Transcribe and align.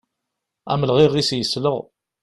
Amelɣiɣ-is 0.71 1.29
yesleɣ. 1.37 1.77